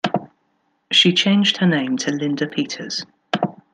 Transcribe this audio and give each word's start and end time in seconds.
She 0.91 1.13
changed 1.13 1.57
her 1.57 1.67
name 1.67 1.95
to 1.97 2.09
Linda 2.09 2.47
Peters. 2.47 3.05